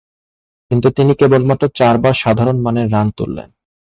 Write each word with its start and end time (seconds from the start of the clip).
কিন্তু 0.71 0.87
তিনি 0.91 1.11
কেবলমাত্র 1.15 1.65
চারবার 1.75 2.13
সাধারণমানের 2.13 2.87
রান 2.91 3.07
তুলেন। 3.17 3.49